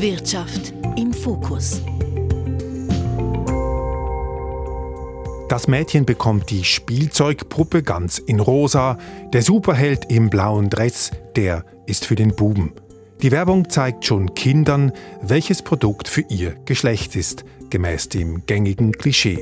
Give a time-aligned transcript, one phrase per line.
[0.00, 1.80] Wirtschaft im Fokus.
[5.48, 8.98] Das Mädchen bekommt die Spielzeugpuppe ganz in rosa,
[9.32, 12.72] der Superheld im blauen Dress, der ist für den Buben.
[13.22, 14.92] Die Werbung zeigt schon Kindern,
[15.22, 19.38] welches Produkt für ihr Geschlecht ist, gemäß dem gängigen Klischee.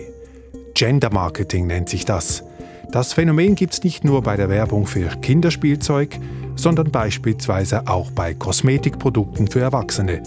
[0.74, 2.44] Gender Marketing nennt sich das.
[2.92, 6.16] Das Phänomen gibt es nicht nur bei der Werbung für Kinderspielzeug,
[6.54, 10.22] sondern beispielsweise auch bei Kosmetikprodukten für Erwachsene.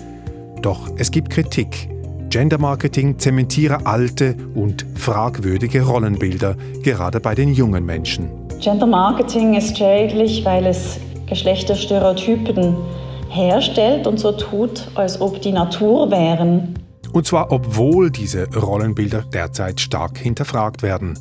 [0.68, 1.88] Doch es gibt Kritik.
[2.28, 8.30] Gender Marketing zementiere alte und fragwürdige Rollenbilder, gerade bei den jungen Menschen.
[8.60, 12.76] Gender Marketing ist schädlich, weil es Geschlechterstereotypen
[13.30, 16.78] herstellt und so tut, als ob die Natur wären.
[17.14, 21.18] Und zwar obwohl diese Rollenbilder derzeit stark hinterfragt werden.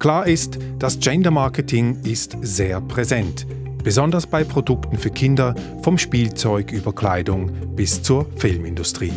[0.00, 3.46] Klar ist, das Gender Marketing ist sehr präsent,
[3.82, 9.12] besonders bei Produkten für Kinder, vom Spielzeug über Kleidung bis zur Filmindustrie.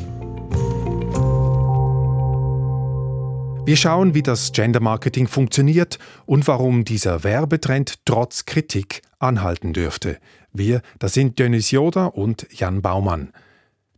[3.65, 10.17] Wir schauen, wie das Gender Marketing funktioniert und warum dieser Werbetrend trotz Kritik anhalten dürfte.
[10.51, 13.31] Wir, das sind Dennis Joda und Jan Baumann.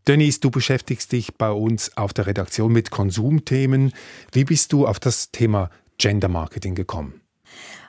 [0.08, 3.92] Dennis, du beschäftigst dich bei uns auf der Redaktion mit Konsumthemen.
[4.32, 7.22] Wie bist du auf das Thema Gender Marketing gekommen?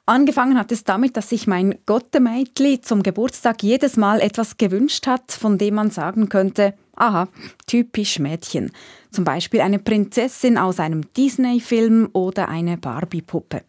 [0.09, 5.33] Angefangen hat es damit, dass sich mein Gottemeitli zum Geburtstag jedes Mal etwas gewünscht hat,
[5.33, 7.27] von dem man sagen könnte, aha,
[7.67, 8.71] typisch Mädchen.
[9.11, 13.63] Zum Beispiel eine Prinzessin aus einem Disney-Film oder eine Barbie-Puppe.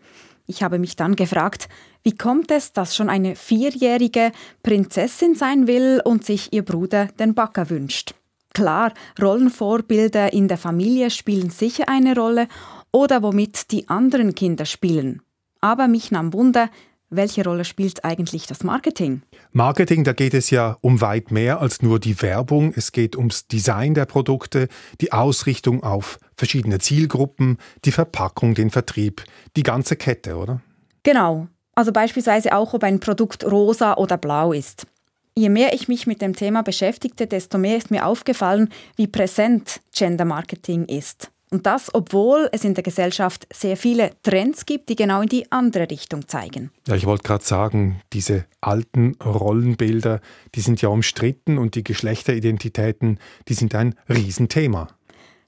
[0.46, 1.70] Ich habe mich dann gefragt,
[2.04, 7.34] wie kommt es, dass schon eine vierjährige Prinzessin sein will und sich ihr Bruder den
[7.34, 8.14] Backer wünscht?
[8.54, 12.48] Klar, Rollenvorbilder in der Familie spielen sicher eine Rolle
[12.92, 15.22] oder womit die anderen Kinder spielen.
[15.68, 16.70] Aber mich nahm Wunder,
[17.10, 19.22] welche Rolle spielt eigentlich das Marketing?
[19.52, 22.72] Marketing, da geht es ja um weit mehr als nur die Werbung.
[22.74, 24.70] Es geht ums Design der Produkte,
[25.02, 29.26] die Ausrichtung auf verschiedene Zielgruppen, die Verpackung, den Vertrieb,
[29.58, 30.62] die ganze Kette, oder?
[31.04, 31.48] Genau.
[31.76, 34.88] Also beispielsweise auch, ob ein Produkt rosa oder blau ist.
[35.36, 39.82] Je mehr ich mich mit dem Thema beschäftigte, desto mehr ist mir aufgefallen, wie präsent
[39.94, 41.30] Gender Marketing ist.
[41.50, 45.50] Und das, obwohl es in der Gesellschaft sehr viele Trends gibt, die genau in die
[45.52, 46.72] andere Richtung zeigen.
[46.88, 50.20] Ja, ich wollte gerade sagen, diese alten Rollenbilder,
[50.56, 54.88] die sind ja umstritten und die Geschlechteridentitäten, die sind ein Riesenthema.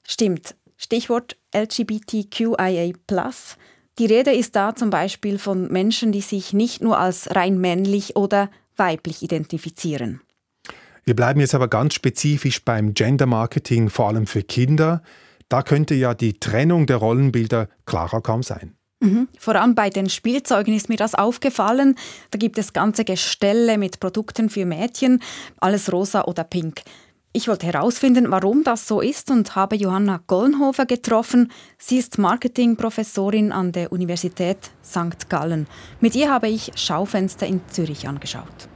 [0.06, 0.54] Stimmt.
[0.78, 2.92] Stichwort LGBTQIA.
[3.98, 8.16] Die Rede ist da zum Beispiel von Menschen, die sich nicht nur als rein männlich
[8.16, 10.22] oder weiblich identifizieren.
[11.04, 15.02] Wir bleiben jetzt aber ganz spezifisch beim Gender Marketing, vor allem für Kinder.
[15.50, 18.76] Da könnte ja die Trennung der Rollenbilder klarer kaum sein.
[19.00, 19.28] Mhm.
[19.36, 21.96] Vor allem bei den Spielzeugen ist mir das aufgefallen.
[22.30, 25.20] Da gibt es ganze Gestelle mit Produkten für Mädchen,
[25.58, 26.82] alles rosa oder pink.
[27.32, 31.50] Ich wollte herausfinden, warum das so ist und habe Johanna Gollenhofer getroffen.
[31.78, 35.28] Sie ist Marketingprofessorin an der Universität St.
[35.28, 35.66] Gallen.
[36.00, 38.68] Mit ihr habe ich Schaufenster in Zürich angeschaut.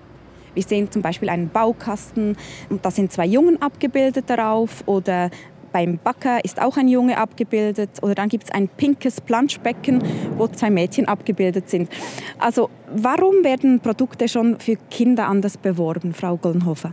[0.55, 2.37] Wir sehen zum Beispiel einen Baukasten
[2.71, 5.31] und da sind zwei Jungen abgebildet darauf oder
[5.75, 10.05] beim Backer ist auch ein Junge abgebildet oder dann gibt es ein pinkes Planschbecken,
[10.39, 11.91] wo zwei Mädchen abgebildet sind.
[12.39, 16.93] Also warum werden Produkte schon für Kinder anders beworben, Frau Gollenhofer?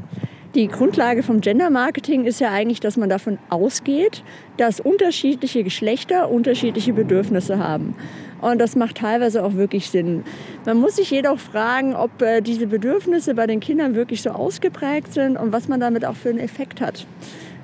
[0.56, 4.24] Die Grundlage vom Gender Marketing ist ja eigentlich, dass man davon ausgeht,
[4.58, 7.96] dass unterschiedliche Geschlechter unterschiedliche Bedürfnisse haben.
[8.42, 10.24] Und das macht teilweise auch wirklich Sinn.
[10.66, 15.14] Man muss sich jedoch fragen, ob äh, diese Bedürfnisse bei den Kindern wirklich so ausgeprägt
[15.14, 17.06] sind und was man damit auch für einen Effekt hat.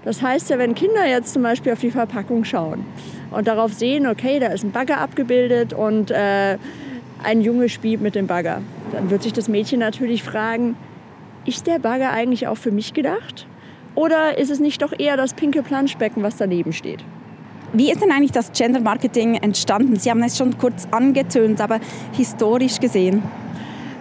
[0.07, 2.85] Das heißt ja, wenn Kinder jetzt zum Beispiel auf die Verpackung schauen
[3.29, 6.57] und darauf sehen, okay, da ist ein Bagger abgebildet und äh,
[7.21, 8.61] ein Junge spielt mit dem Bagger,
[8.93, 10.77] dann wird sich das Mädchen natürlich fragen,
[11.43, 13.47] ist der Bagger eigentlich auch für mich gedacht?
[13.95, 17.03] Oder ist es nicht doch eher das pinke Planschbecken, was daneben steht?
[17.73, 19.97] Wie ist denn eigentlich das Gender Marketing entstanden?
[19.97, 21.81] Sie haben es schon kurz angetönt, aber
[22.13, 23.23] historisch gesehen.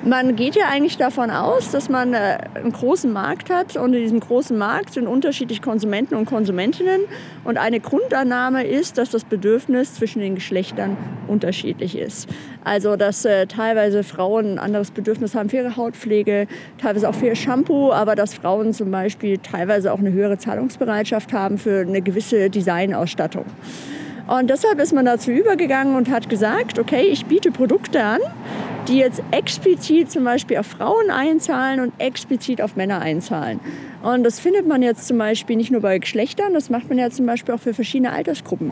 [0.07, 4.03] Man geht ja eigentlich davon aus, dass man äh, einen großen Markt hat und in
[4.03, 7.01] diesem großen Markt sind unterschiedliche Konsumenten und Konsumentinnen
[7.43, 12.29] und eine Grundannahme ist, dass das Bedürfnis zwischen den Geschlechtern unterschiedlich ist.
[12.63, 16.47] Also dass äh, teilweise Frauen ein anderes Bedürfnis haben für ihre Hautpflege,
[16.79, 21.33] teilweise auch für ihr Shampoo, aber dass Frauen zum Beispiel teilweise auch eine höhere Zahlungsbereitschaft
[21.33, 23.47] haben für eine gewisse Designausstattung.
[24.29, 28.21] Und deshalb ist man dazu übergegangen und hat gesagt, okay, ich biete Produkte an,
[28.89, 33.61] die jetzt explizit zum Beispiel auf Frauen einzahlen und explizit auf Männer einzahlen.
[34.03, 37.11] Und das findet man jetzt zum Beispiel nicht nur bei Geschlechtern, das macht man ja
[37.11, 38.71] zum Beispiel auch für verschiedene Altersgruppen.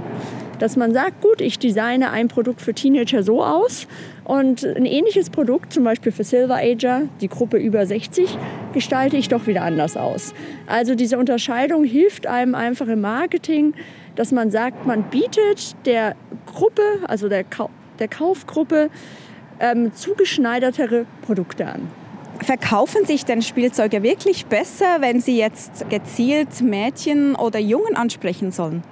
[0.60, 3.88] Dass man sagt, gut, ich designe ein Produkt für Teenager so aus
[4.22, 8.38] und ein ähnliches Produkt, zum Beispiel für Silver Ager, die Gruppe über 60,
[8.72, 10.32] gestalte ich doch wieder anders aus.
[10.66, 13.74] Also diese Unterscheidung hilft einem einfach im Marketing,
[14.14, 16.14] dass man sagt, man bietet der
[16.46, 18.90] Gruppe, also der, Kau der Kaufgruppe,
[19.60, 21.88] ähm, zugeschneidertere Produkte an.
[22.40, 28.82] Verkaufen sich denn Spielzeuge wirklich besser, wenn sie jetzt gezielt Mädchen oder Jungen ansprechen sollen?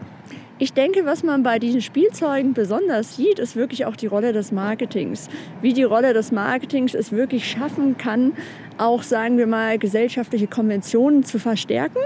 [0.58, 4.52] Ich denke, was man bei diesen Spielzeugen besonders sieht, ist wirklich auch die Rolle des
[4.52, 5.28] Marketings.
[5.60, 8.32] Wie die Rolle des Marketings es wirklich schaffen kann,
[8.78, 11.98] auch, sagen wir mal, gesellschaftliche Konventionen zu verstärken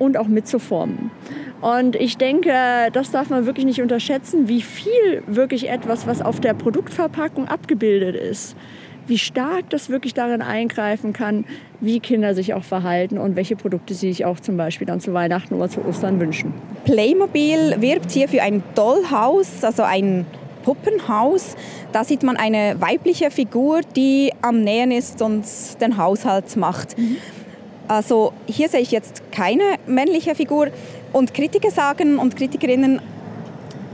[0.00, 1.12] und auch mitzuformen.
[1.60, 2.52] Und ich denke,
[2.92, 8.16] das darf man wirklich nicht unterschätzen, wie viel wirklich etwas, was auf der Produktverpackung abgebildet
[8.16, 8.56] ist,
[9.06, 11.44] wie stark das wirklich darin eingreifen kann,
[11.80, 15.12] wie Kinder sich auch verhalten und welche Produkte sie sich auch zum Beispiel dann zu
[15.12, 16.54] Weihnachten oder zu Ostern wünschen.
[16.84, 20.24] Playmobil wirbt hier für ein Dollhaus, also ein
[20.62, 21.56] Puppenhaus.
[21.92, 25.44] Da sieht man eine weibliche Figur, die am Nähen ist und
[25.80, 26.96] den Haushalt macht.
[26.96, 27.16] Mhm.
[27.88, 30.68] Also hier sehe ich jetzt keine männliche Figur.
[31.12, 33.00] Und Kritiker sagen und Kritikerinnen,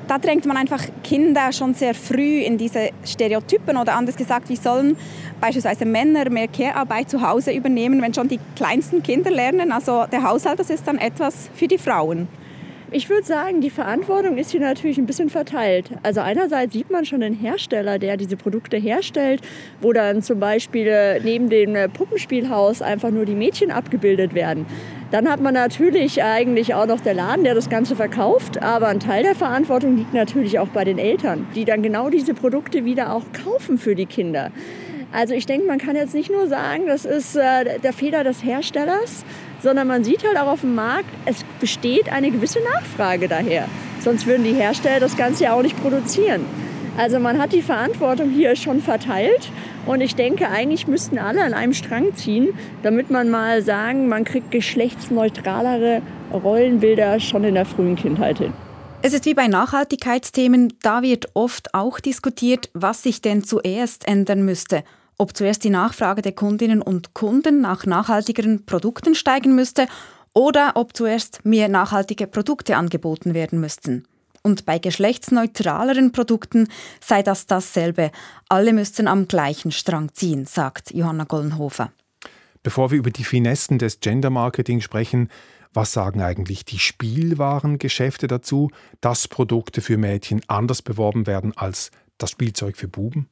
[0.07, 4.57] da drängt man einfach Kinder schon sehr früh in diese Stereotypen oder anders gesagt, wie
[4.57, 4.97] sollen
[5.41, 9.73] beispielsweise Männer mehr Care-Arbeit zu Hause übernehmen, wenn schon die kleinsten Kinder lernen.
[9.73, 12.29] Also der Haushalt, das ist dann etwas für die Frauen.
[12.93, 15.91] Ich würde sagen, die Verantwortung ist hier natürlich ein bisschen verteilt.
[16.05, 19.41] Also einerseits sieht man schon den Hersteller, der diese Produkte herstellt,
[19.81, 24.67] wo dann zum Beispiel äh, neben dem äh, Puppenspielhaus einfach nur die Mädchen abgebildet werden.
[25.11, 28.63] Dann hat man natürlich eigentlich auch noch der Laden, der das Ganze verkauft.
[28.63, 32.35] Aber ein Teil der Verantwortung liegt natürlich auch bei den Eltern, die dann genau diese
[32.35, 34.53] Produkte wieder auch kaufen für die Kinder.
[35.13, 38.45] Also ich denke, man kann jetzt nicht nur sagen, das ist äh, der Fehler des
[38.45, 39.25] Herstellers,
[39.63, 43.69] sondern man sieht halt auch auf dem Markt, es besteht eine gewisse Nachfrage daher.
[44.01, 46.45] Sonst würden die Hersteller das Ganze ja auch nicht produzieren.
[46.97, 49.51] Also man hat die Verantwortung hier schon verteilt
[49.85, 52.49] und ich denke, eigentlich müssten alle an einem Strang ziehen,
[52.83, 56.01] damit man mal sagen, man kriegt geschlechtsneutralere
[56.33, 58.53] Rollenbilder schon in der frühen Kindheit hin.
[59.03, 64.45] Es ist wie bei Nachhaltigkeitsthemen, da wird oft auch diskutiert, was sich denn zuerst ändern
[64.45, 64.83] müsste
[65.19, 69.87] ob zuerst die Nachfrage der Kundinnen und Kunden nach nachhaltigeren Produkten steigen müsste
[70.33, 74.05] oder ob zuerst mehr nachhaltige Produkte angeboten werden müssten.
[74.43, 76.69] Und bei geschlechtsneutraleren Produkten
[77.01, 78.13] sei das dasselbe.
[78.49, 81.91] Alle müssten am gleichen Strang ziehen, sagt Johanna Gollenhofer.
[82.63, 85.31] Bevor wir über die Finessen des Gender Marketing sprechen,
[85.73, 88.71] was sagen eigentlich die Spielwarengeschäfte dazu,
[89.01, 93.29] dass Produkte für Mädchen anders beworben werden als das Spielzeug für Buben?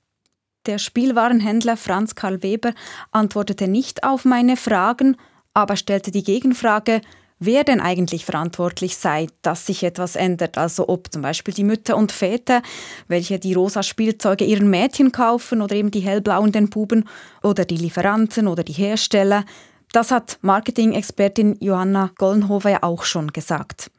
[0.67, 2.73] Der Spielwarenhändler Franz Karl Weber
[3.13, 5.17] antwortete nicht auf meine Fragen,
[5.53, 7.03] aber stellte die Gegenfrage,
[7.39, 10.57] wer denn eigentlich verantwortlich sei, dass sich etwas ändert.
[10.57, 12.63] Also ob zum Beispiel die Mütter und Väter,
[13.09, 17.07] welche die rosa Spielzeuge ihren Mädchen kaufen oder eben die hellblauen den Buben
[17.43, 19.45] oder die Lieferanten oder die Hersteller.
[19.93, 23.91] Das hat Marketing-Expertin Johanna Gollenhofer ja auch schon gesagt.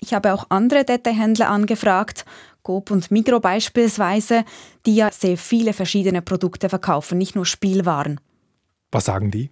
[0.00, 2.24] Ich habe auch andere Detailhändler angefragt
[2.62, 4.44] Coop und Migro beispielsweise,
[4.86, 8.20] die ja sehr viele verschiedene Produkte verkaufen, nicht nur Spielwaren.
[8.90, 9.50] Was sagen die?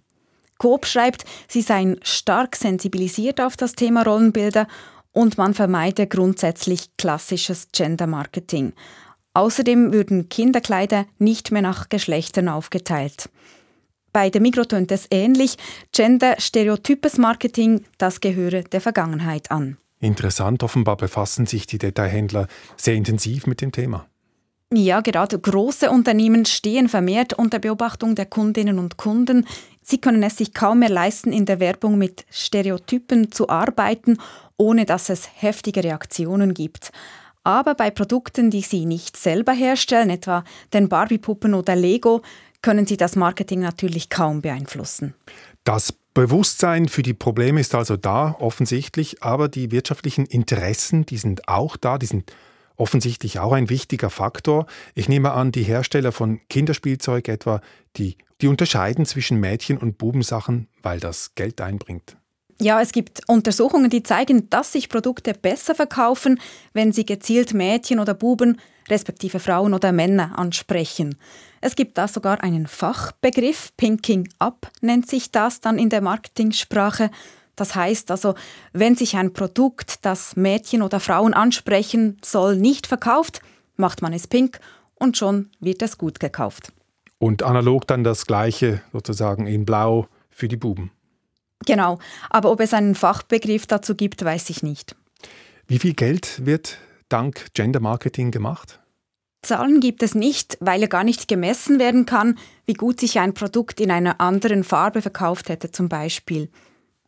[0.57, 4.67] Coop schreibt, sie seien stark sensibilisiert auf das Thema Rollenbilder
[5.11, 8.73] und man vermeide grundsätzlich klassisches Gender Marketing.
[9.33, 13.29] Außerdem würden Kinderkleider nicht mehr nach Geschlechtern aufgeteilt.
[14.13, 15.57] Bei der Migro tönt es ähnlich.
[15.93, 19.77] Gender-stereotypes Marketing, das gehöre der Vergangenheit an.
[20.01, 24.07] Interessant, offenbar befassen sich die Detailhändler sehr intensiv mit dem Thema.
[24.73, 29.45] Ja, gerade große Unternehmen stehen vermehrt unter Beobachtung der Kundinnen und Kunden.
[29.81, 34.17] Sie können es sich kaum mehr leisten, in der Werbung mit Stereotypen zu arbeiten,
[34.57, 36.91] ohne dass es heftige Reaktionen gibt.
[37.43, 40.43] Aber bei Produkten, die sie nicht selber herstellen, etwa
[40.73, 42.21] den Barbie-Puppen oder Lego,
[42.61, 45.15] können sie das Marketing natürlich kaum beeinflussen.
[45.63, 51.47] Das Bewusstsein für die Probleme ist also da, offensichtlich, aber die wirtschaftlichen Interessen, die sind
[51.47, 52.33] auch da, die sind
[52.75, 54.65] offensichtlich auch ein wichtiger Faktor.
[54.93, 57.61] Ich nehme an, die Hersteller von Kinderspielzeug etwa,
[57.95, 62.17] die, die unterscheiden zwischen Mädchen- und Bubensachen, weil das Geld einbringt.
[62.59, 66.39] Ja, es gibt Untersuchungen, die zeigen, dass sich Produkte besser verkaufen,
[66.73, 68.59] wenn sie gezielt Mädchen oder Buben,
[68.91, 71.15] respektive Frauen oder Männer ansprechen.
[71.61, 77.09] Es gibt da sogar einen Fachbegriff, Pinking Up nennt sich das dann in der Marketingsprache.
[77.55, 78.35] Das heißt also,
[78.73, 83.41] wenn sich ein Produkt, das Mädchen oder Frauen ansprechen soll, nicht verkauft,
[83.75, 84.59] macht man es pink
[84.95, 86.71] und schon wird es gut gekauft.
[87.19, 90.91] Und analog dann das gleiche sozusagen in blau für die Buben.
[91.65, 94.95] Genau, aber ob es einen Fachbegriff dazu gibt, weiß ich nicht.
[95.67, 96.79] Wie viel Geld wird
[97.09, 98.80] dank Gender Marketing gemacht?
[99.41, 103.33] Zahlen gibt es nicht, weil ja gar nicht gemessen werden kann, wie gut sich ein
[103.33, 106.49] Produkt in einer anderen Farbe verkauft hätte zum Beispiel.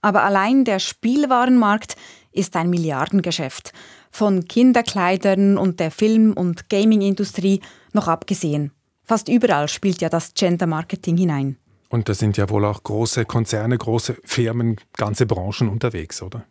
[0.01, 1.95] Aber allein der Spielwarenmarkt
[2.31, 3.71] ist ein Milliardengeschäft,
[4.11, 7.61] von Kinderkleidern und der Film- und Gaming-Industrie
[7.93, 8.71] noch abgesehen.
[9.03, 11.57] Fast überall spielt ja das Gender-Marketing hinein.
[11.89, 16.43] Und da sind ja wohl auch große Konzerne, große Firmen, ganze Branchen unterwegs, oder?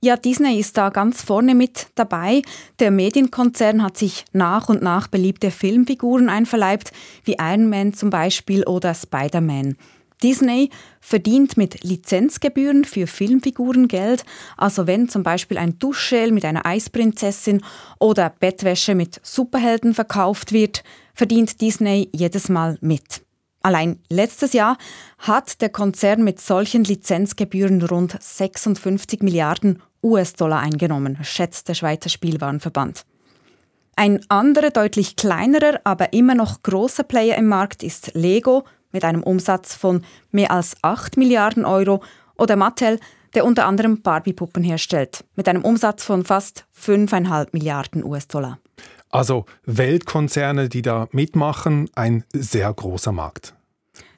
[0.00, 2.42] Ja, Disney ist da ganz vorne mit dabei.
[2.78, 6.92] Der Medienkonzern hat sich nach und nach beliebte Filmfiguren einverleibt,
[7.24, 9.76] wie Iron Man zum Beispiel oder Spider-Man.
[10.22, 14.24] Disney verdient mit Lizenzgebühren für Filmfiguren Geld,
[14.56, 17.60] also wenn zum Beispiel ein Duschgel mit einer Eisprinzessin
[17.98, 23.22] oder Bettwäsche mit Superhelden verkauft wird, verdient Disney jedes Mal mit.
[23.62, 24.78] Allein letztes Jahr
[25.18, 33.04] hat der Konzern mit solchen Lizenzgebühren rund 56 Milliarden US-Dollar eingenommen, schätzt der Schweizer Spielwarenverband.
[33.96, 39.22] Ein anderer, deutlich kleinerer, aber immer noch großer Player im Markt ist Lego mit einem
[39.22, 42.02] Umsatz von mehr als 8 Milliarden Euro
[42.36, 43.00] oder Mattel,
[43.34, 48.58] der unter anderem Barbie-Puppen herstellt, mit einem Umsatz von fast 5,5 Milliarden US-Dollar.
[49.10, 53.54] Also Weltkonzerne, die da mitmachen, ein sehr großer Markt.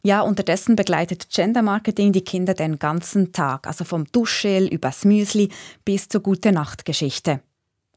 [0.03, 5.51] Ja, unterdessen begleitet Gender Marketing die Kinder den ganzen Tag, also vom Duschgel übers Müsli
[5.85, 7.41] bis zur gute Nacht-Geschichte.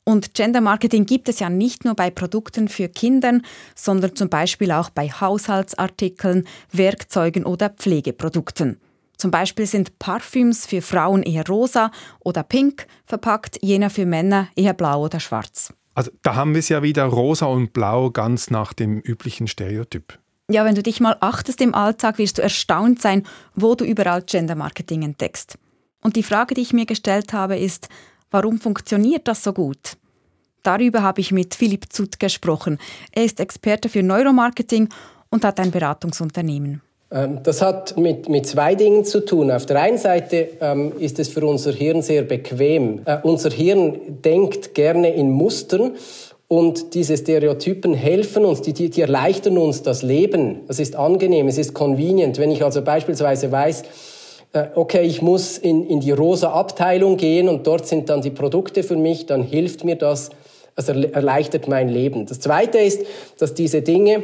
[0.03, 3.39] Und Gender Marketing gibt es ja nicht nur bei Produkten für Kinder,
[3.74, 8.81] sondern zum Beispiel auch bei Haushaltsartikeln, Werkzeugen oder Pflegeprodukten.
[9.15, 14.74] Zum Beispiel sind Parfüms für Frauen eher rosa oder pink verpackt, jener für Männer eher
[14.74, 15.74] blau oder schwarz.
[15.93, 20.19] Also da haben wir es ja wieder rosa und blau ganz nach dem üblichen Stereotyp.
[20.51, 23.23] Ja, wenn du dich mal achtest im Alltag, wirst du erstaunt sein,
[23.55, 25.57] wo du überall Gender Marketing entdeckst.
[26.01, 27.88] Und die Frage, die ich mir gestellt habe, ist,
[28.29, 29.97] warum funktioniert das so gut?
[30.62, 32.77] Darüber habe ich mit Philipp Zutt gesprochen.
[33.12, 34.89] Er ist Experte für Neuromarketing
[35.29, 36.81] und hat ein Beratungsunternehmen.
[37.12, 39.51] Ähm, das hat mit, mit zwei Dingen zu tun.
[39.51, 43.01] Auf der einen Seite ähm, ist es für unser Hirn sehr bequem.
[43.05, 45.93] Äh, unser Hirn denkt gerne in Mustern
[46.53, 50.60] und diese Stereotypen helfen uns, die, die, erleichtern uns das Leben.
[50.67, 52.38] Das ist angenehm, es ist convenient.
[52.38, 53.81] Wenn ich also beispielsweise weiß,
[54.53, 58.29] äh, okay, ich muss in, in die rosa Abteilung gehen und dort sind dann die
[58.29, 60.29] Produkte für mich, dann hilft mir das,
[60.75, 62.27] es erleichtert mein Leben.
[62.27, 63.01] Das Zweite ist,
[63.39, 64.24] dass diese Dinge,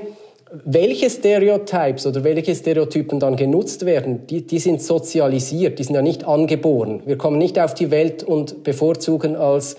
[0.65, 6.03] welche Stereotypes oder welche Stereotypen dann genutzt werden, die, die sind sozialisiert, die sind ja
[6.03, 7.01] nicht angeboren.
[7.07, 9.77] Wir kommen nicht auf die Welt und bevorzugen als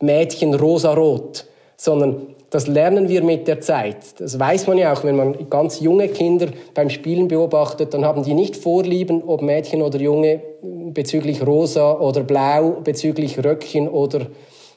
[0.00, 1.44] Mädchen rosa-rot
[1.82, 4.20] sondern das lernen wir mit der Zeit.
[4.20, 8.22] Das weiß man ja auch, wenn man ganz junge Kinder beim Spielen beobachtet, dann haben
[8.22, 14.28] die nicht Vorlieben, ob Mädchen oder Junge bezüglich rosa oder blau, bezüglich Röckchen oder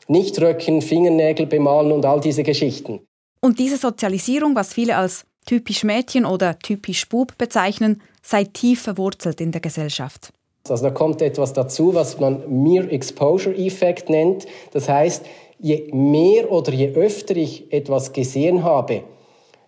[0.08, 3.02] Nichtröckchen, Fingernägel bemalen und all diese Geschichten.
[3.40, 9.42] Und diese Sozialisierung, was viele als typisch Mädchen oder typisch Bub bezeichnen, sei tief verwurzelt
[9.42, 10.32] in der Gesellschaft.
[10.68, 14.48] Also da kommt etwas dazu, was man Mere Exposure Effect nennt.
[14.74, 15.24] Das heißt,
[15.66, 19.02] je mehr oder je öfter ich etwas gesehen habe,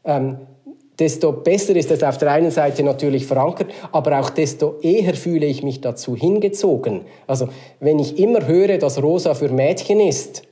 [0.03, 0.37] ähm,
[0.99, 5.47] desto besser ist es auf der einen Seite natürlich verankert, aber auch desto eher fühle
[5.47, 7.01] ich mich dazu hingezogen.
[7.25, 7.49] Also
[7.79, 10.43] wenn ich immer höre, dass Rosa für Mädchen ist,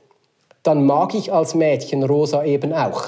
[0.64, 3.04] dann mag ich als Mädchen Rosa eben auch.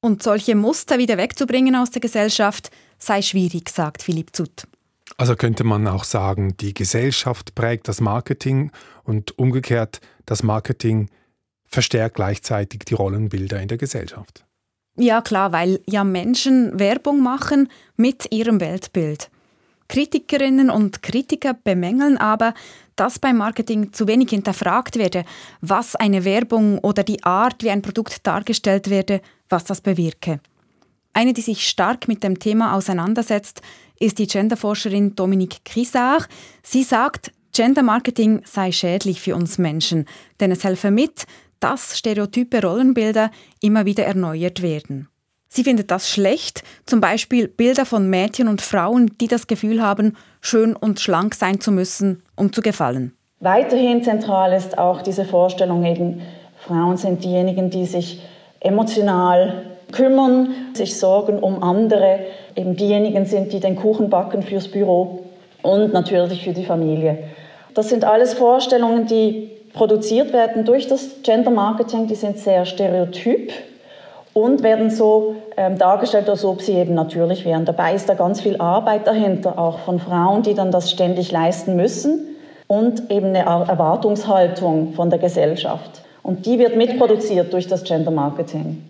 [0.00, 4.66] Und solche Muster wieder wegzubringen aus der Gesellschaft sei schwierig, sagt Philipp Zutt.
[5.16, 8.72] Also könnte man auch sagen, die Gesellschaft prägt das Marketing
[9.04, 11.08] und umgekehrt das Marketing
[11.68, 14.44] verstärkt gleichzeitig die Rollenbilder in der Gesellschaft.
[14.96, 19.30] Ja klar, weil ja Menschen Werbung machen mit ihrem Weltbild.
[19.88, 22.52] Kritikerinnen und Kritiker bemängeln aber,
[22.96, 25.24] dass beim Marketing zu wenig hinterfragt werde,
[25.60, 30.40] was eine Werbung oder die Art, wie ein Produkt dargestellt werde, was das bewirke.
[31.12, 33.62] Eine, die sich stark mit dem Thema auseinandersetzt,
[33.98, 36.28] ist die Genderforscherin Dominique Crisard.
[36.62, 40.04] Sie sagt, Gender Marketing sei schädlich für uns Menschen,
[40.38, 41.24] denn es helfe mit,
[41.60, 45.08] dass stereotype Rollenbilder immer wieder erneuert werden.
[45.48, 50.16] Sie findet das schlecht, zum Beispiel Bilder von Mädchen und Frauen, die das Gefühl haben,
[50.40, 53.12] schön und schlank sein zu müssen, um zu gefallen.
[53.40, 56.20] Weiterhin zentral ist auch diese Vorstellung, eben
[56.66, 58.20] Frauen sind diejenigen, die sich
[58.60, 59.62] emotional
[59.92, 62.20] kümmern, sich sorgen um andere,
[62.56, 65.24] eben diejenigen sind, die den Kuchen backen fürs Büro
[65.62, 67.18] und natürlich für die Familie.
[67.74, 73.52] Das sind alles Vorstellungen, die produziert werden durch das Gender Marketing, die sind sehr stereotyp
[74.34, 77.64] und werden so ähm, dargestellt, als ob sie eben natürlich wären.
[77.64, 81.76] Dabei ist da ganz viel Arbeit dahinter, auch von Frauen, die dann das ständig leisten
[81.76, 86.02] müssen und eben eine Erwartungshaltung von der Gesellschaft.
[86.22, 88.82] Und die wird mitproduziert durch das Gender Marketing.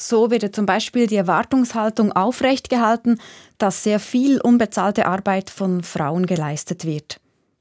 [0.00, 3.20] So wird zum Beispiel die Erwartungshaltung aufrechtgehalten,
[3.58, 7.18] dass sehr viel unbezahlte Arbeit von Frauen geleistet wird.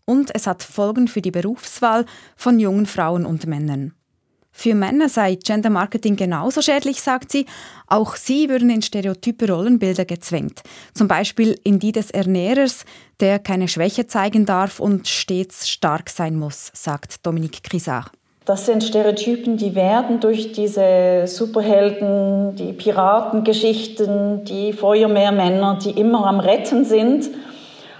[0.09, 2.05] Und es hat Folgen für die Berufswahl
[2.37, 3.93] von jungen Frauen und Männern.
[4.53, 7.45] Für Männer sei Gender Marketing genauso schädlich, sagt sie.
[7.87, 10.63] Auch sie würden in stereotype Rollenbilder gezwängt.
[10.93, 12.85] Zum Beispiel in die des Ernährers,
[13.19, 18.09] der keine Schwäche zeigen darf und stets stark sein muss, sagt Dominique Grisard.
[18.45, 26.39] Das sind Stereotypen, die werden durch diese Superhelden, die Piratengeschichten, die Feuerwehrmänner, die immer am
[26.39, 27.29] Retten sind,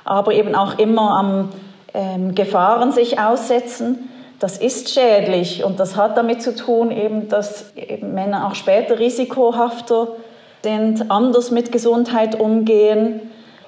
[0.06, 1.50] aber eben auch immer am
[1.94, 7.75] ähm, Gefahren sich aussetzen, das ist schädlich und das hat damit zu tun, eben, dass
[7.75, 10.15] eben Männer auch später risikohafter
[10.63, 13.22] sind, anders mit Gesundheit umgehen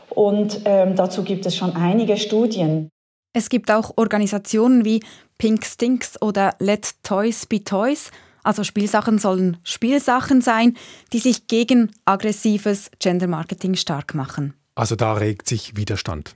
[0.09, 2.89] und ähm, dazu gibt es schon einige Studien.
[3.33, 5.01] Es gibt auch Organisationen wie
[5.37, 8.11] Pink Stinks oder Let Toys Be Toys,
[8.43, 10.75] also Spielsachen sollen Spielsachen sein,
[11.13, 14.53] die sich gegen aggressives Gender Marketing stark machen.
[14.75, 16.35] Also da regt sich Widerstand.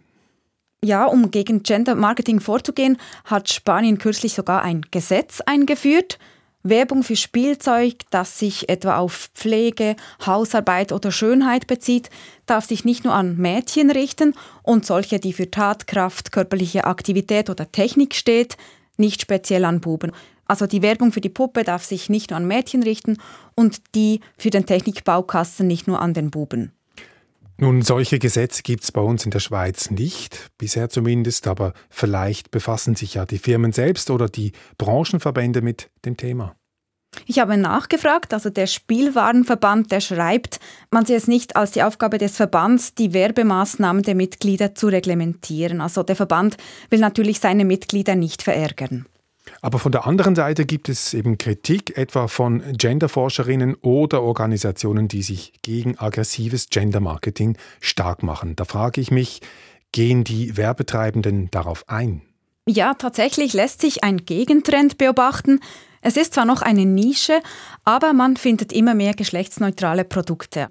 [0.83, 6.19] Ja, um gegen Gender Marketing vorzugehen, hat Spanien kürzlich sogar ein Gesetz eingeführt.
[6.61, 12.09] Werbung für Spielzeug, das sich etwa auf Pflege, Hausarbeit oder Schönheit bezieht,
[12.47, 17.71] darf sich nicht nur an Mädchen richten und solche, die für Tatkraft, körperliche Aktivität oder
[17.71, 18.57] Technik steht,
[18.97, 20.11] nicht speziell an Buben.
[20.47, 23.19] Also die Werbung für die Puppe darf sich nicht nur an Mädchen richten
[23.55, 26.73] und die für den Technikbaukasten nicht nur an den Buben.
[27.63, 32.51] Nun, solche Gesetze gibt es bei uns in der Schweiz nicht, bisher zumindest, aber vielleicht
[32.51, 36.57] befassen sich ja die Firmen selbst oder die Branchenverbände mit dem Thema.
[37.25, 40.59] Ich habe nachgefragt, also der Spielwarenverband, der schreibt,
[40.91, 45.79] man sehe es nicht als die Aufgabe des Verbands, die Werbemaßnahmen der Mitglieder zu reglementieren.
[45.79, 46.57] Also der Verband
[46.89, 49.05] will natürlich seine Mitglieder nicht verärgern.
[49.63, 55.23] Aber von der anderen Seite gibt es eben Kritik, etwa von Genderforscherinnen oder Organisationen, die
[55.23, 58.57] sich gegen aggressives Gendermarketing stark machen.
[58.57, 59.39] Da frage ich mich,
[59.93, 62.23] gehen die Werbetreibenden darauf ein?
[62.67, 65.61] Ja, tatsächlich lässt sich ein Gegentrend beobachten.
[66.01, 67.39] Es ist zwar noch eine Nische,
[67.85, 70.67] aber man findet immer mehr geschlechtsneutrale Produkte.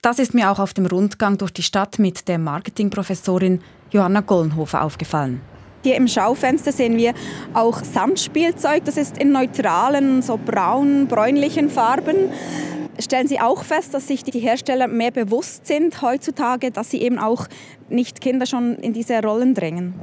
[0.00, 4.82] Das ist mir auch auf dem Rundgang durch die Stadt mit der Marketingprofessorin Johanna Gollenhofer
[4.82, 5.42] aufgefallen.
[5.82, 7.14] Hier im Schaufenster sehen wir
[7.54, 8.84] auch Sandspielzeug.
[8.84, 12.30] Das ist in neutralen, so braun, bräunlichen Farben.
[12.98, 17.18] Stellen Sie auch fest, dass sich die Hersteller mehr bewusst sind heutzutage, dass sie eben
[17.18, 17.46] auch
[17.88, 19.94] nicht Kinder schon in diese Rollen drängen?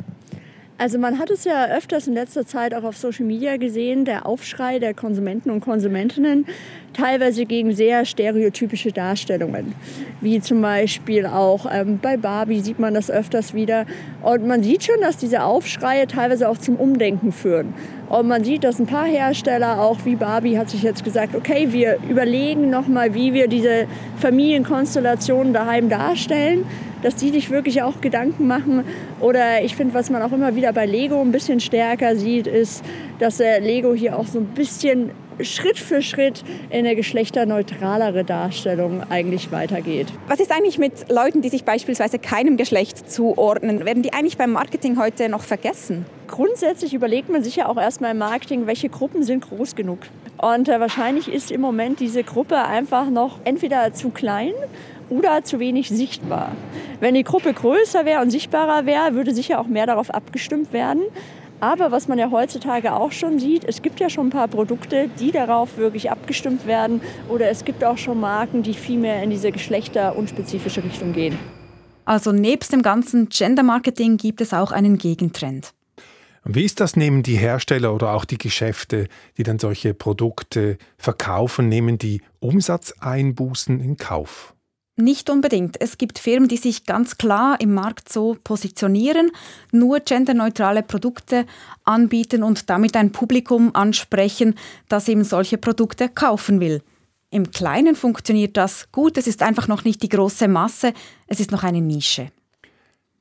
[0.79, 4.27] Also man hat es ja öfters in letzter Zeit auch auf Social Media gesehen, der
[4.27, 6.45] Aufschrei der Konsumenten und Konsumentinnen,
[6.93, 9.73] teilweise gegen sehr stereotypische Darstellungen.
[10.21, 13.87] Wie zum Beispiel auch ähm, bei Barbie sieht man das öfters wieder.
[14.21, 17.73] Und man sieht schon, dass diese Aufschreie teilweise auch zum Umdenken führen.
[18.09, 21.67] Und man sieht, dass ein paar Hersteller, auch wie Barbie, hat sich jetzt gesagt, okay,
[21.71, 23.85] wir überlegen nochmal, wie wir diese
[24.17, 26.65] Familienkonstellationen daheim darstellen
[27.01, 28.83] dass die sich wirklich auch Gedanken machen.
[29.19, 32.83] Oder ich finde, was man auch immer wieder bei Lego ein bisschen stärker sieht, ist,
[33.19, 39.51] dass Lego hier auch so ein bisschen Schritt für Schritt in eine geschlechterneutralere Darstellung eigentlich
[39.51, 40.07] weitergeht.
[40.27, 43.85] Was ist eigentlich mit Leuten, die sich beispielsweise keinem Geschlecht zuordnen?
[43.85, 46.05] Werden die eigentlich beim Marketing heute noch vergessen?
[46.27, 49.99] Grundsätzlich überlegt man sich ja auch erstmal im Marketing, welche Gruppen sind groß genug.
[50.37, 54.53] Und äh, wahrscheinlich ist im Moment diese Gruppe einfach noch entweder zu klein
[55.09, 56.51] oder zu wenig sichtbar.
[56.99, 61.03] Wenn die Gruppe größer wäre und sichtbarer wäre, würde sicher auch mehr darauf abgestimmt werden.
[61.59, 65.09] Aber was man ja heutzutage auch schon sieht, es gibt ja schon ein paar Produkte,
[65.19, 67.01] die darauf wirklich abgestimmt werden.
[67.29, 71.39] Oder es gibt auch schon Marken, die viel mehr in diese geschlechterunspezifische Richtung gehen.
[72.05, 75.73] Also nebst dem ganzen Gender-Marketing gibt es auch einen Gegentrend.
[76.45, 76.95] Wie ist das?
[76.95, 83.81] Nehmen die Hersteller oder auch die Geschäfte, die dann solche Produkte verkaufen, nehmen die Umsatzeinbußen
[83.81, 84.53] in Kauf?
[84.99, 85.79] Nicht unbedingt.
[85.79, 89.29] Es gibt Firmen, die sich ganz klar im Markt so positionieren,
[89.71, 91.45] nur genderneutrale Produkte
[91.83, 94.55] anbieten und damit ein Publikum ansprechen,
[94.89, 96.81] das eben solche Produkte kaufen will.
[97.29, 100.93] Im Kleinen funktioniert das gut, es ist einfach noch nicht die große Masse,
[101.27, 102.31] es ist noch eine Nische.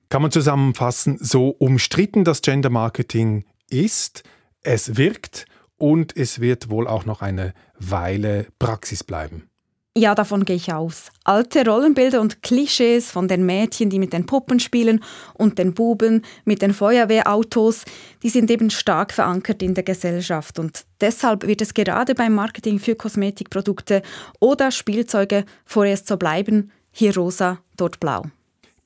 [0.09, 4.23] Kann man zusammenfassen, so umstritten das Gender Marketing ist,
[4.63, 5.45] es wirkt
[5.77, 9.51] und es wird wohl auch noch eine Weile Praxis bleiben.
[9.99, 11.11] Ja, davon gehe ich aus.
[11.25, 16.23] Alte Rollenbilder und Klischees von den Mädchen, die mit den Puppen spielen und den Buben
[16.45, 17.85] mit den Feuerwehrautos,
[18.23, 22.79] die sind eben stark verankert in der Gesellschaft und deshalb wird es gerade beim Marketing
[22.79, 24.03] für Kosmetikprodukte
[24.39, 28.25] oder Spielzeuge vorerst so bleiben, hier rosa, dort blau.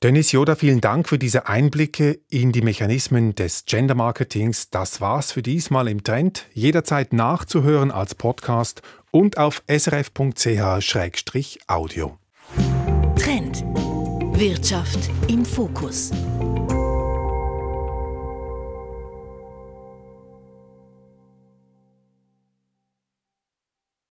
[0.03, 4.71] Dennis Joda, vielen Dank für diese Einblicke in die Mechanismen des Gender Marketings.
[4.71, 6.47] Das war's für diesmal im Trend.
[6.53, 10.17] Jederzeit nachzuhören als Podcast und auf srf.ch-audio.
[13.17, 13.63] Trend.
[14.33, 16.11] Wirtschaft im Fokus.